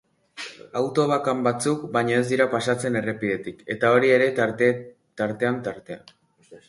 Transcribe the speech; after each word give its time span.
Auto 0.79 1.03
bakan 1.11 1.43
batzuk 1.47 1.83
baino 1.97 2.15
ez 2.21 2.23
dira 2.31 2.47
pasatzen 2.55 2.97
errepidetik, 3.03 3.61
eta 3.75 3.93
hori 3.99 4.11
ere 4.17 4.31
tartean-tartean. 4.41 6.07